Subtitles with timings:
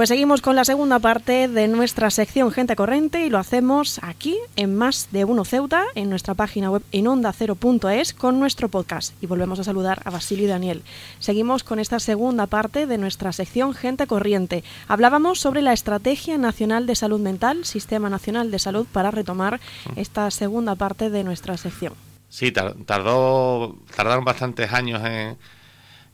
[0.00, 4.38] Pues seguimos con la segunda parte de nuestra sección Gente Corriente y lo hacemos aquí
[4.56, 9.12] en Más de Uno Ceuta, en nuestra página web en onda0.es con nuestro podcast.
[9.22, 10.82] Y volvemos a saludar a Basilio y Daniel.
[11.18, 14.64] Seguimos con esta segunda parte de nuestra sección Gente Corriente.
[14.88, 19.60] Hablábamos sobre la Estrategia Nacional de Salud Mental, Sistema Nacional de Salud, para retomar
[19.96, 21.92] esta segunda parte de nuestra sección.
[22.30, 25.36] Sí, tardó, tardaron bastantes años en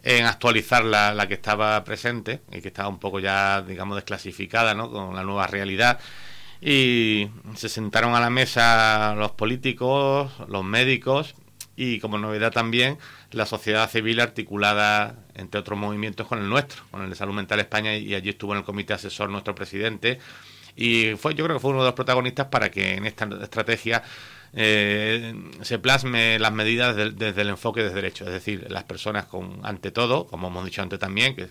[0.07, 4.73] en actualizar la, la, que estaba presente y que estaba un poco ya, digamos, desclasificada,
[4.73, 4.89] ¿no?
[4.89, 5.99] Con la nueva realidad.
[6.61, 11.35] Y se sentaron a la mesa los políticos, los médicos
[11.75, 12.99] y, como novedad también,
[13.33, 17.59] la sociedad civil articulada, entre otros movimientos, con el nuestro, con el de Salud Mental
[17.59, 20.21] España, y allí estuvo en el comité asesor nuestro presidente.
[20.77, 24.05] Y fue, yo creo que fue uno de los protagonistas para que en esta estrategia
[24.59, 29.61] eh, se plasme las medidas desde el enfoque de derecho, es decir, las personas con,
[29.65, 31.49] ante todo, como hemos dicho antes también, que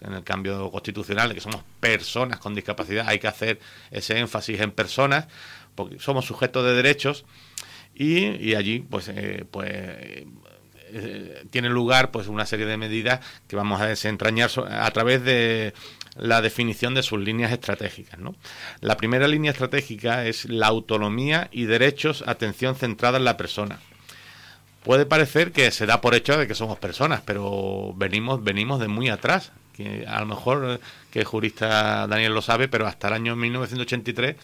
[0.00, 3.60] en el cambio constitucional, que somos personas con discapacidad, hay que hacer
[3.92, 5.28] ese énfasis en personas,
[5.76, 7.24] porque somos sujetos de derechos
[7.94, 10.24] y, allí, pues, eh, pues
[10.92, 15.74] eh, tiene lugar pues una serie de medidas que vamos a desentrañar a través de
[16.16, 18.18] la definición de sus líneas estratégicas.
[18.18, 18.34] ¿no?
[18.80, 23.78] La primera línea estratégica es la autonomía y derechos, atención centrada en la persona.
[24.84, 28.88] Puede parecer que se da por hecho de que somos personas, pero venimos, venimos de
[28.88, 29.52] muy atrás.
[29.74, 30.78] Que a lo mejor eh,
[31.10, 34.36] que el jurista Daniel lo sabe, pero hasta el año 1983,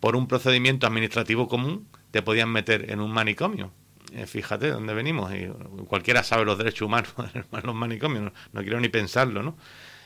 [0.00, 3.72] por un procedimiento administrativo común, te podían meter en un manicomio.
[4.14, 5.32] Eh, fíjate dónde venimos.
[5.34, 5.48] Y
[5.86, 9.56] cualquiera sabe los derechos humanos en los manicomios, no quiero ni pensarlo, ¿no?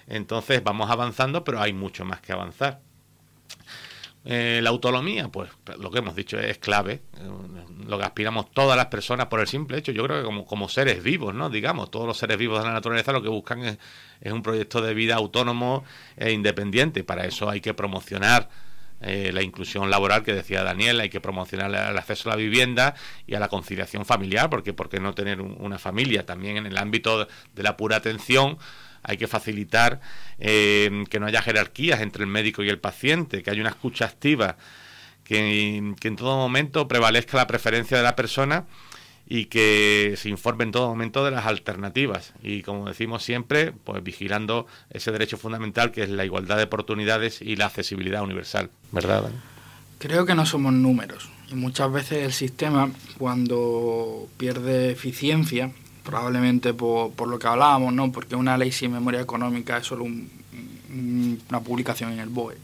[0.06, 2.80] Entonces vamos avanzando, pero hay mucho más que avanzar.
[4.24, 7.02] Eh, la autonomía, pues lo que hemos dicho es clave,
[7.86, 10.68] lo que aspiramos todas las personas por el simple hecho, yo creo que como, como
[10.68, 11.48] seres vivos, ¿no?
[11.50, 13.78] Digamos, todos los seres vivos de la naturaleza lo que buscan es,
[14.32, 15.84] un proyecto de vida autónomo
[16.16, 17.04] e independiente.
[17.04, 18.48] Para eso hay que promocionar
[19.00, 22.94] eh, la inclusión laboral que decía Daniel, hay que promocionar el acceso a la vivienda
[23.26, 26.26] y a la conciliación familiar, porque ¿por qué no tener una familia?
[26.26, 28.58] También en el ámbito de la pura atención
[29.02, 30.00] hay que facilitar
[30.38, 34.04] eh, que no haya jerarquías entre el médico y el paciente, que haya una escucha
[34.04, 34.56] activa,
[35.24, 38.66] que, en todo momento prevalezca la preferencia de la persona
[39.28, 44.02] y que se informe en todo momento de las alternativas y como decimos siempre pues
[44.02, 49.30] vigilando ese derecho fundamental que es la igualdad de oportunidades y la accesibilidad universal verdad
[49.98, 55.72] creo que no somos números y muchas veces el sistema cuando pierde eficiencia
[56.08, 58.10] probablemente por, por, lo que hablábamos, ¿no?
[58.10, 62.56] porque una ley sin memoria económica es solo una publicación en el BOE.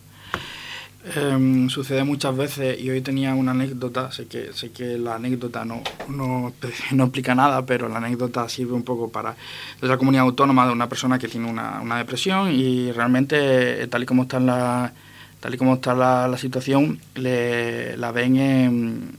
[1.07, 5.63] Em, sucede muchas veces y hoy tenía una anécdota, sé que, sé que la anécdota
[5.65, 6.55] no, no,
[6.93, 9.37] no explica nada, pero la anécdota sirve un poco para
[9.83, 14.07] la comunidad autónoma de una persona que tiene una, una depresión y realmente tal y
[14.07, 14.93] como están las
[15.41, 18.39] tal y como está la, situación, la ven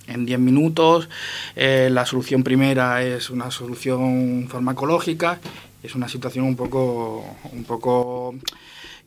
[0.07, 1.07] en 10 minutos.
[1.55, 5.39] Eh, la solución primera es una solución farmacológica.
[5.83, 7.23] Es una situación un poco,
[7.53, 8.33] un poco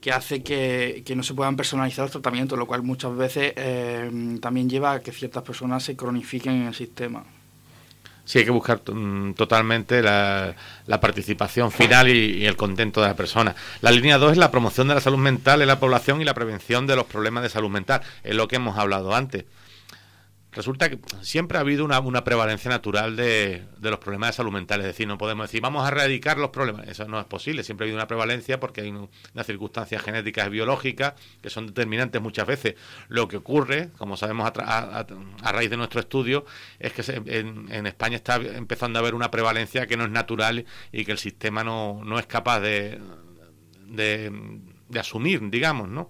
[0.00, 4.69] que hace que, no se puedan personalizar los tratamientos, lo cual muchas veces eh, también
[4.69, 7.25] lleva a que ciertas personas se cronifiquen en el sistema.
[8.28, 10.54] Sí, hay que buscar mm, totalmente la,
[11.00, 13.56] participación final y, el contento de la persona.
[13.81, 16.34] La línea 2 es la promoción de la salud mental en la población y la
[16.34, 18.03] prevención de los problemas de salud mental.
[18.22, 19.47] Es lo que hemos hablado antes.
[20.53, 24.81] Resulta que siempre ha habido una, prevalencia natural de, los problemas de salud mental.
[24.81, 26.88] Es decir, no podemos decir, vamos a erradicar los problemas.
[26.88, 27.62] Eso no es posible.
[27.62, 32.22] Siempre ha habido una prevalencia porque hay unas circunstancias genéticas y biológicas que son determinantes
[32.22, 32.76] muchas veces.
[33.09, 35.06] Lo que ocurre, como sabemos a,
[35.53, 36.47] raíz de nuestro estudio,
[36.78, 41.04] es que en, España está empezando a haber una prevalencia que no es natural y
[41.04, 42.98] que el sistema no, no es capaz de,
[43.86, 44.32] de,
[44.88, 46.09] de asumir, digamos, ¿no?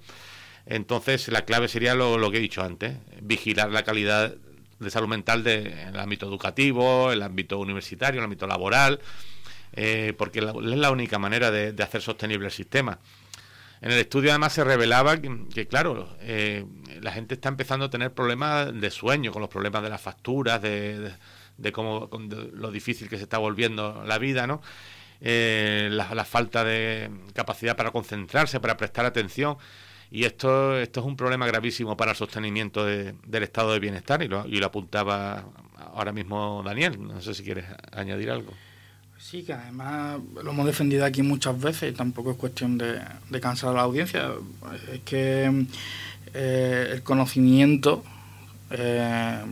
[0.71, 4.34] Entonces, la clave sería lo, que he dicho antes, vigilar la calidad
[4.79, 8.47] de salud mental de, en el ámbito educativo, en el ámbito universitario, en el ámbito
[8.47, 9.01] laboral,
[9.73, 12.99] eh, porque es la única manera de, hacer sostenible el sistema.
[13.81, 16.67] En el estudio además se revelaba que, claro, eh,
[17.00, 20.61] la gente está empezando a tener problemas de sueño, con los problemas de las facturas,
[20.61, 21.12] de,
[21.73, 22.11] cómo
[22.53, 24.61] lo difícil que se está volviendo la vida, ¿no?
[25.21, 29.56] Eh, la, falta de capacidad para concentrarse, para prestar atención.
[30.10, 34.28] Y esto, esto es un problema gravísimo para el sostenimiento del estado de bienestar y
[34.28, 35.44] lo, y lo apuntaba
[35.94, 36.99] ahora mismo Daniel.
[37.06, 38.52] No sé si quieres añadir algo.
[39.19, 43.00] Sí, que además lo hemos defendido aquí muchas veces y tampoco es cuestión de,
[43.40, 44.31] cansar a la audiencia.
[44.93, 45.66] Es que
[46.34, 48.04] eh, el conocimiento
[48.70, 49.43] eh,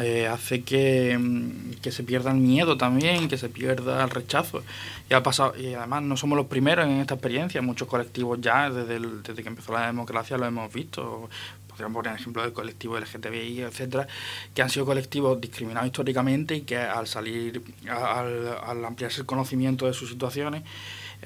[0.00, 4.62] eh, hace que, mm, que, se pierda el miedo también, que se pierda el rechazo.
[5.10, 8.70] Y, ha pasado, y además no somos los primeros en esta experiencia, muchos colectivos ya,
[8.70, 11.28] desde, desde que empezó la democracia, lo hemos visto.
[11.68, 14.06] Podríamos poner ejemplo del colectivo LGTBI, etcétera,
[14.54, 19.86] que han sido colectivos discriminados históricamente y que al salir, al, al ampliarse el conocimiento
[19.86, 20.62] de sus situaciones,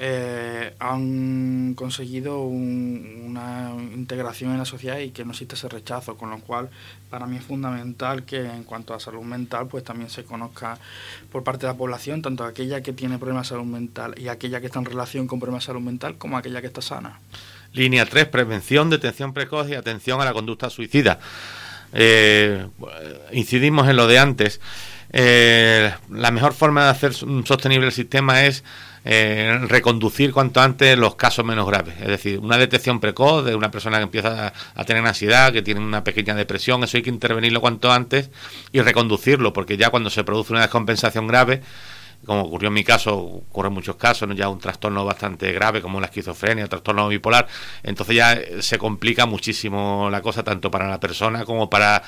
[0.00, 6.31] eh, han conseguido una integración en la sociedad y que no existe ese rechazo, con
[6.31, 6.71] lo cual
[7.11, 10.79] para mí es fundamental que en cuanto a salud mental pues también se conozca
[11.33, 14.61] por parte de la población, tanto aquella que tiene problemas de salud mental y aquella
[14.61, 17.19] que está en relación con problemas de salud mental como aquella que está sana.
[17.73, 21.19] Línea 3, prevención, detención precoz y atención a la conducta suicida.
[21.93, 22.69] Eh,
[23.33, 24.61] incidimos en lo de antes.
[25.11, 28.62] Eh, la mejor forma de hacer sostenible el sistema es
[29.11, 31.95] eh, reconducir cuanto antes los casos menos graves.
[31.99, 35.81] Es decir, una detección precoz de una persona que empieza a, tener ansiedad, que tiene
[35.81, 38.29] una pequeña depresión, eso hay que intervenirlo cuanto antes
[38.71, 41.63] y reconducirlo, porque ya cuando se produce una descompensación grave,
[42.27, 46.01] como ocurrió en mi caso, ocurre en muchos casos, ya un trastorno bastante grave como
[46.01, 47.49] la esquizofrenia, trastorno bipolar,
[47.85, 52.03] entonces ya se complica muchísimo la cosa tanto para la persona como para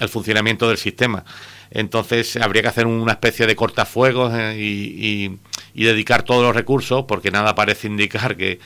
[0.00, 1.24] el funcionamiento del sistema.
[1.70, 5.38] Entonces habría que hacer una especie de cortafuegos eh, y,
[5.74, 8.58] dedicar todos los recursos, porque nada parece indicar que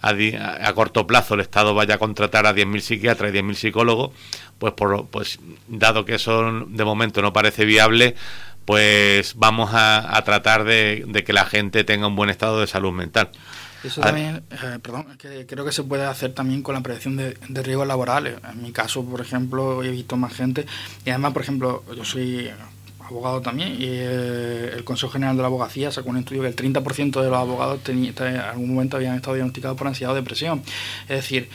[0.00, 4.10] a, corto plazo el Estado vaya a contratar a 10.000 psiquiatras y 10.000 psicólogos,
[4.58, 8.14] pues, por, pues dado que eso de momento no parece viable,
[8.64, 12.92] pues vamos a, tratar de, de que la gente tenga un buen estado de salud
[12.92, 13.30] mental.
[13.84, 17.62] Eso también, eh, perdón, que creo que se puede hacer también con la prevención de,
[17.62, 18.36] riesgos laborales.
[18.50, 20.66] En mi caso, por ejemplo, he visto más gente
[21.04, 22.50] y además, por ejemplo, yo soy
[23.00, 26.56] abogado también y eh, el Consejo General de la Abogacía sacó un estudio que el
[26.56, 30.62] 30% de los abogados en algún momento habían estado diagnosticados por ansiedad o depresión.
[31.08, 31.48] Es decir,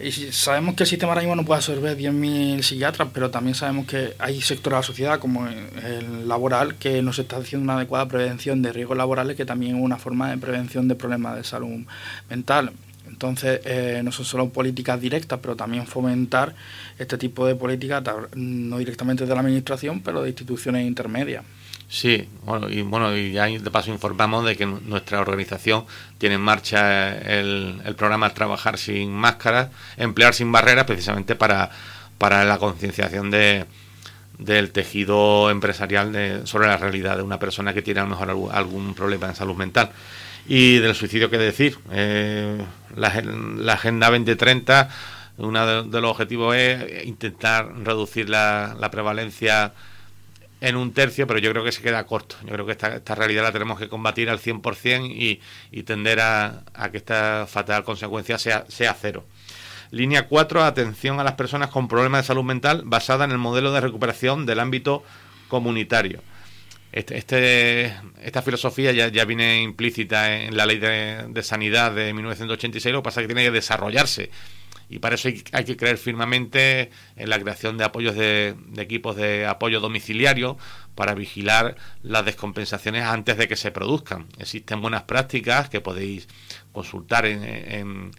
[0.00, 3.86] y sabemos que el sistema ahora mismo no puede absorber 10.000 psiquiatras, pero también sabemos
[3.86, 7.76] que hay sectores de la sociedad, como el laboral, que no se está haciendo una
[7.76, 11.44] adecuada prevención de riesgos laborales, que también es una forma de prevención de problemas de
[11.44, 11.86] salud
[12.28, 12.72] mental.
[13.06, 16.54] Entonces, eh, no son solo políticas directas, pero también fomentar
[16.98, 18.02] este tipo de políticas,
[18.34, 21.44] no directamente de la Administración, pero de instituciones intermedias.
[21.94, 25.84] Sí, bueno, y bueno, y ya de paso informamos de que nuestra organización
[26.18, 31.70] tiene en marcha el, programa Trabajar sin máscaras, emplear sin barreras, precisamente para,
[32.18, 33.66] para la concienciación de,
[34.40, 38.50] del tejido empresarial de, sobre la realidad de una persona que tiene a lo mejor
[38.52, 39.92] algún problema de salud mental.
[40.48, 41.78] Y del suicidio, ¿qué decir?
[41.92, 42.60] Eh,
[42.96, 44.88] la, la, Agenda 2030,
[45.36, 49.72] uno de, los objetivos es intentar reducir la prevalencia
[50.68, 52.36] en un tercio, pero yo creo que se queda corto.
[52.42, 55.40] Yo creo que esta, realidad la tenemos que combatir al 100% y,
[55.70, 59.24] y tender a, que esta fatal consecuencia sea, sea cero.
[59.90, 63.72] Línea 4, atención a las personas con problemas de salud mental basada en el modelo
[63.72, 65.04] de recuperación del ámbito
[65.48, 66.20] comunitario.
[66.92, 73.02] Este, este esta filosofía ya, viene implícita en la ley de, sanidad de 1986, lo
[73.02, 74.30] que pasa es que tiene que desarrollarse
[74.88, 79.46] y para eso hay, que creer firmemente en la creación de apoyos de, equipos de
[79.46, 80.56] apoyo domiciliario
[80.94, 84.26] para vigilar las descompensaciones antes de que se produzcan.
[84.38, 86.28] Existen buenas prácticas que podéis
[86.72, 88.12] consultar en,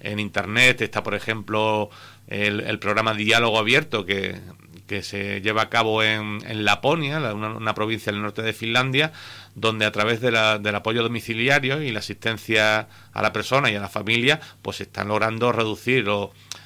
[0.00, 0.80] en, internet.
[0.80, 1.90] Está, por ejemplo,
[2.26, 4.40] el, programa Diálogo Abierto que,
[4.88, 9.12] que se lleva a cabo en, en Laponia, una, una, provincia del norte de Finlandia,
[9.54, 13.76] donde a través de la, del apoyo domiciliario y la asistencia a la persona y
[13.76, 16.06] a la familia, pues están logrando reducir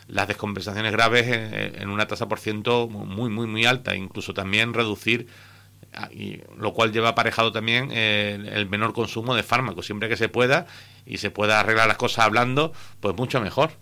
[0.08, 5.26] las descompensaciones graves en, una tasa por ciento muy, muy, muy alta, incluso también reducir
[5.92, 6.08] ah,
[6.56, 10.66] lo cual lleva aparejado también el, menor consumo de fármacos, siempre que se pueda
[11.04, 13.72] y se pueda arreglar las cosas hablando, pues mucho mejor.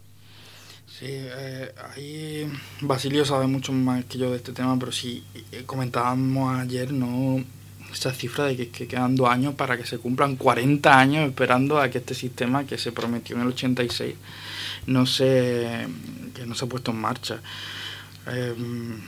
[1.00, 2.52] Sí, eh, ahí
[2.82, 7.42] Basilio sabe mucho más que yo de este tema, pero sí, eh, comentábamos ayer, ¿no?
[7.92, 11.88] esa cifra de que, quedan dos años para que se cumplan 40 años esperando a
[11.90, 14.14] que este sistema que se prometió en el 86
[14.86, 15.86] no se,
[16.34, 17.40] que no se ha puesto en marcha.
[18.26, 18.98] Em,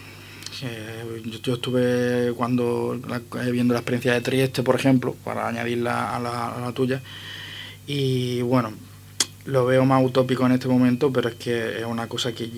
[0.62, 6.20] eh, yo, estuve cuando eh, viendo la experiencia de Trieste, por ejemplo, para añadirla a
[6.20, 7.02] la, tuya,
[7.87, 8.72] y bueno,
[9.44, 12.49] lo veo más utópico en este momento, pero es que es una cosa que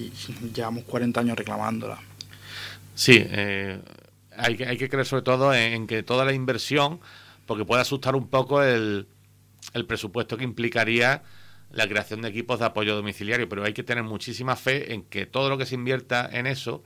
[0.54, 1.98] llevamos 40 años reclamándola.
[2.94, 3.80] Sí, eh,
[4.36, 7.00] hay que, hay que creer sobre todo en, que toda la inversión,
[7.46, 9.06] porque puede asustar un poco el,
[9.72, 11.22] el presupuesto que implicaría
[11.72, 15.26] la creación de equipos de apoyo domiciliario, pero hay que tener muchísima fe en que
[15.26, 16.84] todo lo que se invierta en eso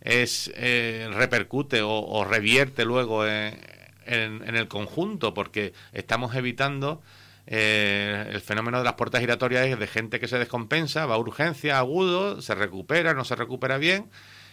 [0.00, 3.58] es eh, repercute o, revierte luego en,
[4.06, 7.02] en, el conjunto, porque estamos evitando
[7.46, 11.78] eh, el fenómeno de las puertas giratorias de gente que se descompensa, va a urgencia,
[11.78, 14.10] agudo, se recupera, no se recupera bien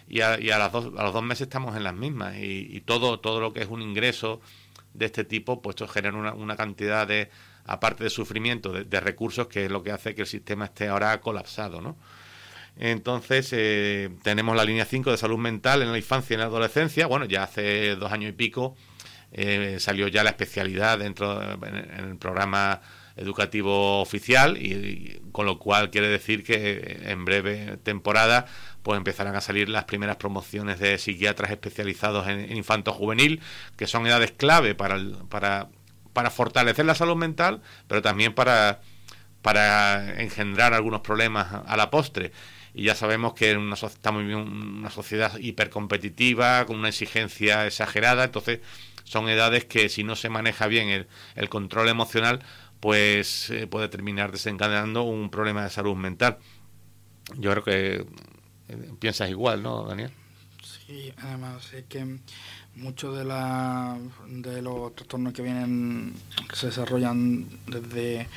[0.09, 3.39] y a, las dos, a los dos meses estamos en las mismas y, todo, todo
[3.39, 4.41] lo que es un ingreso
[4.95, 7.29] de este tipo, pues esto genera una, una cantidad de,
[7.65, 11.21] aparte de sufrimiento, de, recursos, que es lo que hace que el sistema esté ahora
[11.21, 11.95] colapsado, ¿no?
[12.75, 16.45] Entonces, eh, tenemos la línea 5 de salud mental en la infancia y en la
[16.45, 17.07] adolescencia.
[17.07, 18.75] Bueno, ya hace dos años y pico
[19.31, 22.81] eh, salió ya la especialidad dentro en, el programa
[23.15, 28.45] educativo oficial y, con lo cual quiere decir que en breve temporada
[28.81, 33.41] pues empezarán a salir las primeras promociones de psiquiatras especializados en, infanto juvenil
[33.75, 34.97] que son edades clave para,
[35.29, 35.69] para,
[36.13, 38.79] para fortalecer la salud mental pero también para
[39.41, 42.31] para engendrar algunos problemas a la postre.
[42.73, 48.59] Y ya sabemos que una, estamos en una sociedad hipercompetitiva con una exigencia exagerada entonces
[49.09, 52.43] son edades que si no se maneja bien el, control emocional,
[52.79, 56.37] pues eh, puede terminar desencadenando un problema de salud mental.
[57.35, 58.05] Yo creo que
[58.67, 60.11] eh, piensas igual, ¿no, Daniel?
[60.63, 62.19] Sí, además es que
[62.75, 63.97] muchos de, la,
[64.27, 66.13] de los trastornos que vienen,
[66.47, 68.27] que se desarrollan desde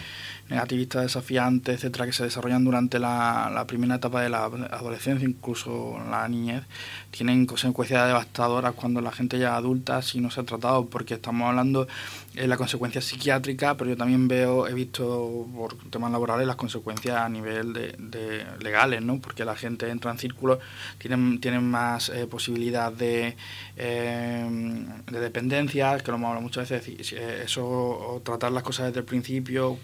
[0.52, 5.98] negativistas desafiantes, etcétera, que se desarrollan durante la, la, primera etapa de la adolescencia, incluso
[6.10, 6.62] la niñez,
[7.10, 11.14] tienen consecuencias devastadoras cuando la gente ya es adulta si no se ha tratado, porque
[11.14, 11.88] estamos hablando
[12.34, 17.16] de la consecuencia psiquiátrica, pero yo también veo, he visto por temas laborales las consecuencias
[17.18, 19.18] a nivel de, legales, ¿no?
[19.18, 20.58] Porque la gente entra en círculos,
[20.98, 23.36] tienen, tienen más eh, posibilidad de,
[23.76, 29.00] eh, de dependencia, que lo hemos hablado muchas veces, eh, eso, tratar las cosas desde
[29.00, 29.78] el principio,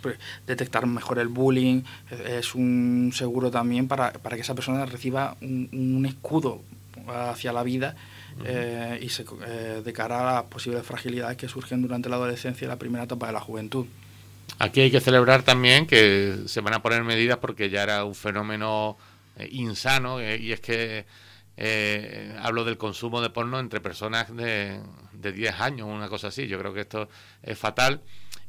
[0.46, 1.82] detectar mejor el bullying,
[2.26, 6.62] es un seguro también para, para que esa persona reciba un, escudo
[7.06, 7.96] hacia la vida
[8.44, 12.64] eh, y se, eh, de cara a las posibles fragilidades que surgen durante la adolescencia
[12.64, 13.86] y la primera etapa de la juventud.
[14.58, 18.14] Aquí hay que celebrar también que se van a poner medidas porque ya era un
[18.14, 18.96] fenómeno
[19.36, 21.06] eh, insano y es que
[22.40, 24.80] hablo del consumo de porno entre personas de,
[25.12, 26.46] de 10 años, una cosa así.
[26.46, 27.08] Yo creo que esto
[27.42, 28.00] es fatal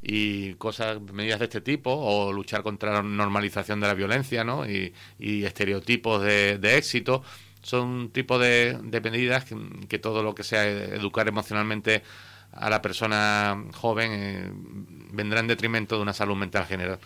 [0.02, 4.68] y cosas, medidas de este tipo, o luchar contra la normalización de la violencia, ¿no?
[4.68, 7.22] Y, estereotipos de, éxito,
[7.62, 9.44] son un tipo de, medidas
[9.88, 12.02] que, todo lo que sea educar emocionalmente
[12.52, 14.50] a la persona joven eh,
[15.12, 16.98] vendrá en detrimento de una salud mental general.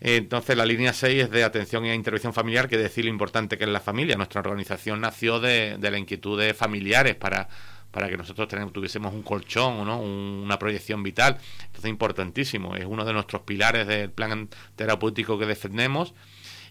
[0.00, 3.64] Entonces, la línea 6 es de atención y intervención familiar, que decir lo importante que
[3.64, 4.16] es la familia.
[4.16, 7.48] Nuestra organización nació de, de las inquietudes familiares para
[7.90, 10.00] para que nosotros tuviésemos un colchón, ¿no?
[10.00, 11.38] una proyección vital.
[11.66, 16.14] Entonces, importantísimo, es uno de nuestros pilares del plan terapéutico que defendemos.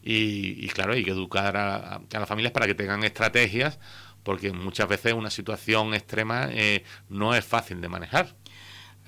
[0.03, 3.79] Y, claro, hay que educar a, las familias para que tengan estrategias,
[4.23, 8.35] porque muchas veces una situación extrema eh, no es fácil de manejar.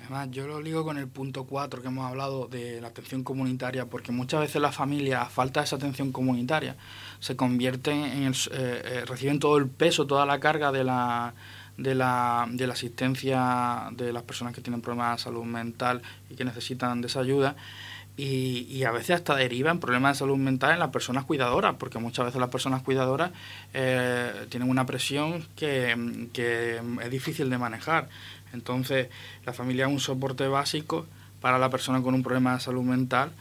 [0.00, 3.86] Además, yo lo ligo con el punto 4 que hemos hablado de la atención comunitaria,
[3.86, 6.76] porque muchas veces las familias, a falta de esa atención comunitaria,
[7.20, 11.34] se convierten en el, eh, eh, reciben todo el peso, toda la carga de la,
[11.76, 16.34] de la, de la asistencia de las personas que tienen problemas de salud mental y
[16.34, 17.56] que necesitan de esa ayuda.
[18.16, 22.26] Y, a veces hasta derivan problemas de salud mental en las personas cuidadoras, porque muchas
[22.26, 23.30] veces las personas cuidadoras
[23.72, 28.08] eh, tienen una presión que, que, es difícil de manejar.
[28.52, 29.08] Entonces,
[29.46, 31.06] la familia es un soporte básico
[31.40, 33.32] para la persona con un problema de salud mental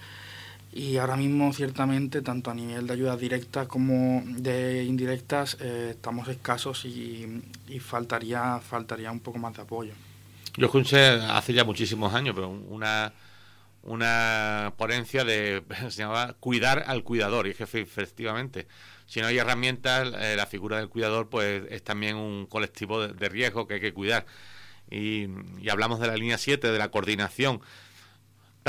[0.71, 6.27] y ahora mismo ciertamente tanto a nivel de ayudas directas como de indirectas eh, estamos
[6.27, 7.41] escasos y,
[7.79, 9.93] faltaría faltaría un poco más de apoyo.
[10.55, 13.11] Yo escuché hace ya muchísimos años, pero una
[13.83, 18.67] una ponencia de se llamaba cuidar al cuidador y es que efectivamente
[19.05, 23.29] si no hay herramientas eh, la figura del cuidador pues es también un colectivo de,
[23.29, 24.25] riesgo que hay que cuidar.
[24.91, 25.27] Y,
[25.59, 27.61] y hablamos de la línea 7 de la coordinación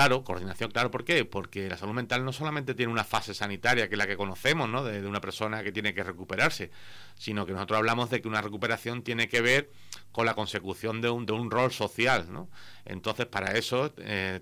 [0.00, 1.26] Claro, coordinación, claro, ¿por qué?
[1.26, 4.66] Porque la salud mental no solamente tiene una fase sanitaria, que es la que conocemos,
[4.66, 4.82] ¿no?
[4.82, 6.70] De, una persona que tiene que recuperarse,
[7.16, 9.70] sino que nosotros hablamos de que una recuperación tiene que ver
[10.10, 12.48] con la consecución de un, de un rol social, ¿no?
[12.86, 14.40] Entonces, para eso, eh,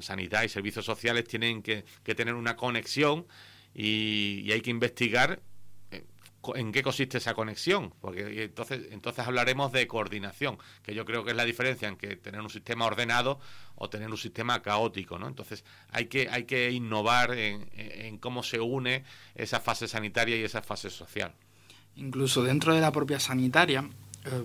[0.00, 1.84] sanidad y servicios sociales tienen que,
[2.16, 3.28] tener una conexión
[3.72, 5.40] y hay que investigar
[6.54, 11.30] en qué consiste esa conexión, porque entonces, entonces hablaremos de coordinación, que yo creo que
[11.30, 13.40] es la diferencia en que tener un sistema ordenado
[13.74, 15.28] o tener un sistema caótico, ¿no?
[15.28, 19.04] Entonces hay que, hay que innovar en, cómo se une
[19.34, 21.34] esa fase sanitaria y esa fase social.
[21.96, 23.88] Incluso dentro de la propia sanitaria,
[24.24, 24.44] eh,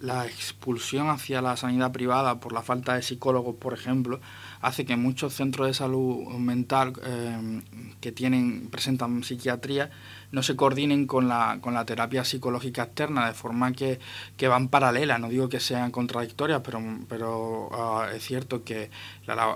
[0.00, 4.20] la expulsión hacia la sanidad privada por la falta de psicólogos, por ejemplo,
[4.60, 7.62] hace que muchos centros de salud mental eh,
[8.00, 9.90] que tienen presentan psiquiatría
[10.30, 13.98] no se coordinen con la, con la terapia psicológica externa, de forma que,
[14.36, 15.18] que van paralelas.
[15.18, 18.90] No digo que sean contradictorias, pero, pero ah, es cierto que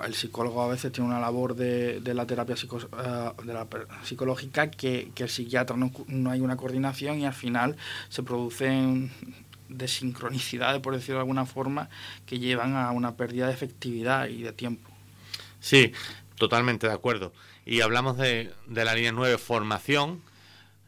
[0.04, 2.56] el psicólogo a veces tiene una labor de, de la terapia
[2.92, 3.66] ah, de la
[4.02, 7.76] psicológica que, que el psiquiatra no, no hay una coordinación y al final
[8.08, 9.11] se producen
[9.75, 11.88] de sincronicidad, por decirlo de alguna forma,
[12.26, 14.91] que llevan a una pérdida de efectividad y de tiempo.
[15.61, 15.93] Sí,
[16.37, 17.33] totalmente de acuerdo.
[17.64, 20.23] Y hablamos de, de la línea 9, formación.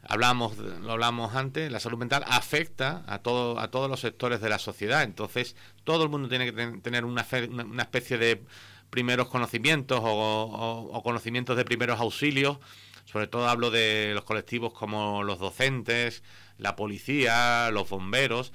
[0.07, 4.49] Hablamos, lo hablamos antes, la salud mental afecta a, todo, a todos los sectores de
[4.49, 5.01] la sociedad.
[5.01, 8.43] Entonces, todo el mundo tiene que tener una, una especie de
[8.91, 12.59] primeros conocimientos o conocimientos de primeros auxilios.
[13.05, 16.23] Sobre todo hablo de los colectivos como los docentes,
[16.57, 18.51] la policía, los bomberos,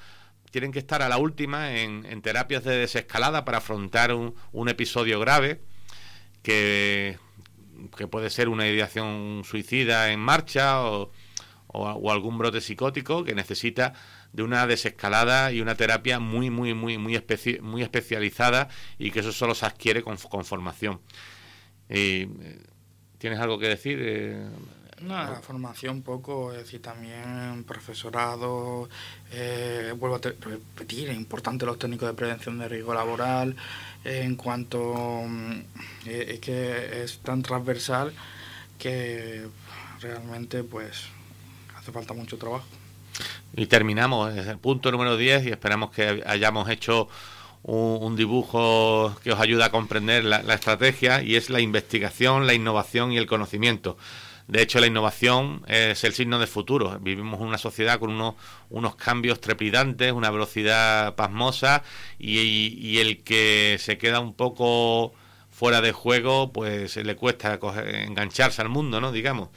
[0.50, 5.60] tienen que estar a la última en, terapias de desescalada para afrontar un, episodio grave
[6.42, 7.18] que,
[8.10, 11.10] puede ser una ideación suicida en marcha o,
[12.10, 13.92] algún brote psicótico que necesita
[14.32, 17.20] de una desescalada y una terapia muy muy muy muy,
[17.62, 21.00] muy especializada y que eso solo se adquiere con, formación.
[21.88, 22.28] Eh,
[23.18, 23.98] ¿Tienes algo que decir?
[24.00, 24.48] Eh,
[25.00, 28.88] no, la formación poco, es decir, también profesorado,
[29.32, 33.56] eh, vuelvo a repetir, es importante los técnicos de prevención de riesgo laboral,
[34.04, 35.52] eh, en cuanto mm,
[36.06, 38.12] eh, es que es tan transversal
[38.78, 39.46] que
[40.00, 41.04] realmente pues
[41.76, 42.66] hace falta mucho trabajo.
[43.56, 47.08] Y terminamos, es el punto número 10 y esperamos que hayamos hecho
[47.62, 53.12] un, dibujo que os ayude a comprender la estrategia y es la investigación, la innovación
[53.12, 53.96] y el conocimiento.
[54.50, 56.98] De hecho, la innovación es el signo del futuro.
[57.00, 58.34] Vivimos en una sociedad con unos,
[58.68, 61.84] unos cambios trepidantes, una velocidad pasmosa
[62.18, 65.12] y, el que se queda un poco
[65.50, 69.12] fuera de juego, pues le cuesta engancharse al mundo, ¿no?
[69.12, 69.50] Digamos.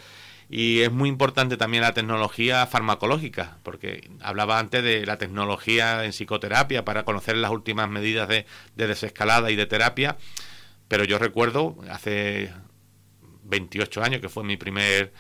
[0.47, 6.12] Y es muy importante también la tecnología farmacológica, porque hablaba antes de la tecnología en
[6.12, 8.45] psicoterapia para conocer las últimas medidas de,
[8.75, 10.17] de desescalada y de terapia.
[10.88, 12.51] Pero yo recuerdo hace
[13.53, 15.13] 28 años, que fue mi primer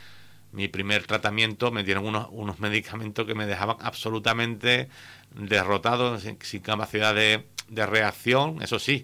[0.51, 4.87] mi primer tratamiento, me dieron unos, unos medicamentos que me dejaban absolutamente
[5.33, 9.03] derrotado, sin, capacidad de, de, reacción, eso sí,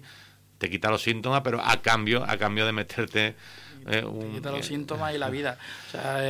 [0.58, 3.34] te quita los síntomas, pero a cambio, a cambio de meterte
[3.86, 5.58] eh, te quita los síntomas y la vida.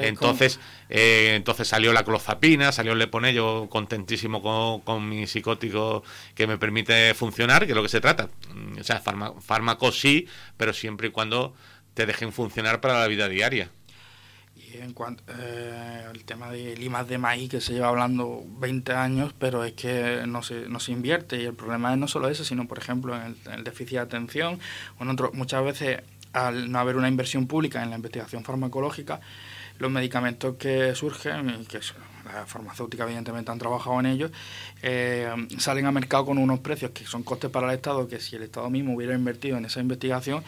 [0.02, 6.02] entonces, eh, entonces salió la clozapina, salió el Lepone, yo contentísimo con, con, mi psicótico
[6.34, 8.28] que me permite funcionar, que es lo que se trata.
[8.78, 9.02] O sea,
[9.40, 11.54] fármacos sí, pero siempre y cuando
[12.00, 13.68] te dejen funcionar para la vida diaria.
[14.56, 19.34] Y en cuanto eh, tema de limas de maíz que se lleva hablando 20 años,
[19.38, 22.42] pero es que no se, no se invierte y el problema es no solo eso,
[22.42, 24.58] sino por ejemplo en el, déficit de atención
[24.98, 26.00] o en muchas veces
[26.32, 29.20] al no haber una inversión pública en la investigación farmacológica,
[29.78, 31.80] los medicamentos que surgen, que
[32.24, 34.30] las farmacéuticas evidentemente han trabajado en ellos,
[34.80, 38.36] eh, salen a mercado con unos precios que son costes para el Estado, que si
[38.36, 40.42] el Estado mismo hubiera invertido en esa investigación,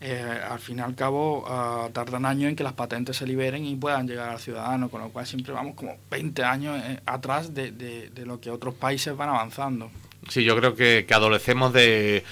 [0.00, 3.64] eh, al fin y al cabo uh, tardan años en que las patentes se liberen
[3.64, 7.54] y puedan llegar al ciudadano, con lo cual siempre vamos como 20 años eh, atrás
[7.54, 9.90] de, de, lo que otros países van avanzando.
[10.28, 12.24] Sí, yo creo que, que adolecemos de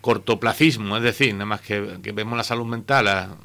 [0.00, 3.36] cortoplacismo, es decir, nada más que, vemos la salud mental a,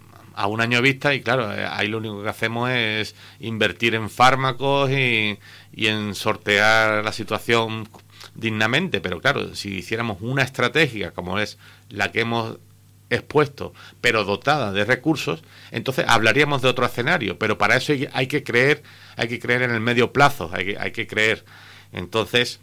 [0.48, 4.92] un año vista y claro, eh, ahí lo único que hacemos es invertir en fármacos
[4.92, 5.40] y,
[5.74, 7.88] y en sortear la situación
[8.36, 11.58] dignamente, pero claro, si hiciéramos una estrategia como es
[11.90, 12.60] la que hemos
[13.10, 17.38] expuesto, pero dotada de recursos, entonces hablaríamos de otro escenario.
[17.40, 18.84] Pero para eso hay que creer,
[19.16, 21.46] hay que creer en el medio plazo, hay que, hay que creer.
[21.94, 22.60] Entonces,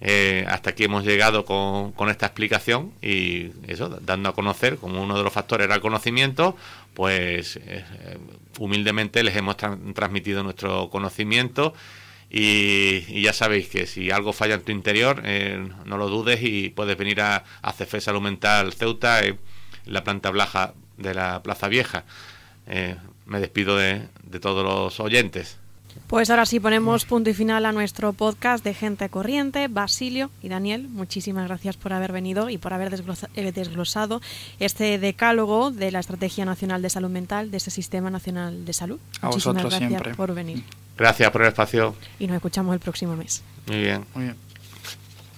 [0.00, 5.02] eh, hasta aquí hemos llegado con, con, esta explicación y eso, dando a conocer como
[5.02, 6.56] uno de los factores era el conocimiento,
[6.94, 7.84] pues eh,
[8.58, 11.74] humildemente les hemos transmitido nuestro conocimiento.
[12.30, 16.68] Y, ya sabéis que si algo falla en tu interior, eh, no lo dudes y
[16.70, 19.20] puedes venir a, a CFE Salud Mental Ceuta
[19.86, 22.04] la planta baja de la Plaza Vieja.
[22.66, 25.58] Eh, me despido de, de todos los oyentes.
[26.06, 29.68] Pues ahora sí ponemos punto y final a nuestro podcast de Gente Corriente.
[29.68, 32.94] Basilio y Daniel, muchísimas gracias por haber venido y por haber
[33.34, 34.22] eh, desglosado
[34.58, 38.98] este decálogo de la Estrategia Nacional de Salud Mental de ese Sistema Nacional de Salud.
[39.20, 40.14] A muchísimas vosotros gracias siempre.
[40.14, 40.64] por venir.
[40.96, 41.94] Gracias por el espacio.
[42.18, 43.42] Y nos escuchamos el próximo mes.
[43.66, 44.04] Muy bien.
[44.14, 44.47] Muy bien.